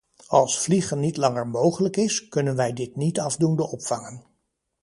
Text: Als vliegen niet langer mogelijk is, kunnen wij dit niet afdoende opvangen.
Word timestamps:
Als 0.27 0.57
vliegen 0.57 0.99
niet 0.99 1.17
langer 1.17 1.47
mogelijk 1.47 1.97
is, 1.97 2.27
kunnen 2.27 2.55
wij 2.55 2.73
dit 2.73 2.95
niet 2.95 3.19
afdoende 3.19 3.67
opvangen. 3.67 4.23